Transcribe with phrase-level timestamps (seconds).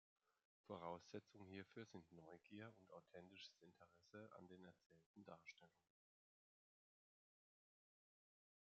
[0.67, 5.93] Voraussetzung hierfür sind Neugier und authentisches Interesse an den erzählten Darstellungen.